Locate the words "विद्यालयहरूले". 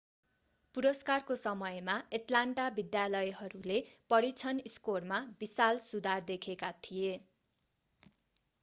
2.77-3.77